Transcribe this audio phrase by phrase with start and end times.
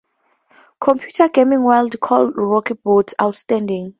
[0.79, 3.89] "Computer Gaming World" called "Rocky's Boots" "outstanding".